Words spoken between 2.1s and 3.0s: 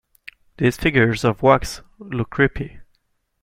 creepy.